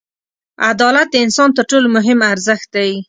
[0.71, 2.91] •عدالت د انسان تر ټولو مهم ارزښت دی.